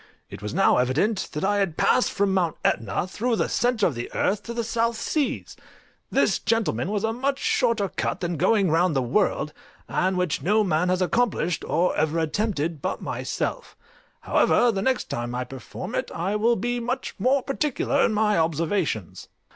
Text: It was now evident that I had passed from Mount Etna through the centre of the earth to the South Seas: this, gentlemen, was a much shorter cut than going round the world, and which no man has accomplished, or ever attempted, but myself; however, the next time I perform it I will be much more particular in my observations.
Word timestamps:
It 0.31 0.41
was 0.41 0.51
now 0.51 0.77
evident 0.77 1.29
that 1.33 1.43
I 1.43 1.57
had 1.57 1.77
passed 1.77 2.11
from 2.11 2.33
Mount 2.33 2.57
Etna 2.65 3.05
through 3.05 3.35
the 3.35 3.47
centre 3.47 3.85
of 3.85 3.93
the 3.93 4.11
earth 4.15 4.41
to 4.41 4.53
the 4.55 4.63
South 4.63 4.97
Seas: 4.97 5.55
this, 6.09 6.39
gentlemen, 6.39 6.89
was 6.89 7.03
a 7.03 7.13
much 7.13 7.37
shorter 7.37 7.87
cut 7.87 8.19
than 8.19 8.35
going 8.35 8.71
round 8.71 8.95
the 8.95 9.01
world, 9.03 9.53
and 9.87 10.17
which 10.17 10.41
no 10.41 10.63
man 10.63 10.89
has 10.89 11.03
accomplished, 11.03 11.63
or 11.67 11.95
ever 11.95 12.17
attempted, 12.17 12.81
but 12.81 13.03
myself; 13.03 13.77
however, 14.21 14.71
the 14.71 14.81
next 14.81 15.03
time 15.03 15.35
I 15.35 15.43
perform 15.43 15.93
it 15.93 16.09
I 16.15 16.35
will 16.35 16.55
be 16.55 16.79
much 16.79 17.13
more 17.19 17.43
particular 17.43 18.03
in 18.03 18.11
my 18.15 18.39
observations. 18.39 19.27